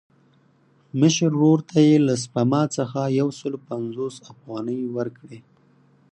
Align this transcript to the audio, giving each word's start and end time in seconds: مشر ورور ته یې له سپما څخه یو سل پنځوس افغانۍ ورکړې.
مشر 0.99 1.31
ورور 1.37 1.59
ته 1.69 1.77
یې 1.87 1.95
له 2.07 2.13
سپما 2.23 2.61
څخه 2.77 2.99
یو 3.19 3.27
سل 3.39 3.53
پنځوس 3.67 4.15
افغانۍ 4.31 4.79
ورکړې. 4.95 5.39